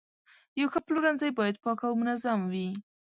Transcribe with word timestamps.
یو 0.59 0.67
ښه 0.73 0.79
پلورنځی 0.85 1.29
باید 1.39 1.55
پاک 1.63 1.79
او 1.87 1.93
منظم 2.01 2.39
وي. 2.51 2.69